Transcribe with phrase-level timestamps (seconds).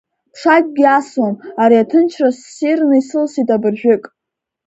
[0.33, 4.03] Ԥшакгьы асуам, ари аҭынчра ссирны исылсит абыржәык.